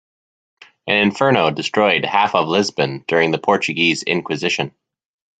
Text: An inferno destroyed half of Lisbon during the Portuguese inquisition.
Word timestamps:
An 0.87 0.95
inferno 0.97 1.51
destroyed 1.51 2.05
half 2.05 2.33
of 2.33 2.47
Lisbon 2.47 3.05
during 3.07 3.29
the 3.29 3.37
Portuguese 3.37 4.01
inquisition. 4.01 4.73